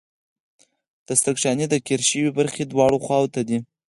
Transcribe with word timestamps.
د 1.07 1.09
سرک 1.21 1.37
شانې 1.43 1.65
د 1.69 1.75
قیر 1.87 2.01
شوې 2.09 2.29
برخې 2.37 2.63
دواړو 2.65 2.97
خواو 3.05 3.31
ته 3.33 3.41
دي 3.47 3.57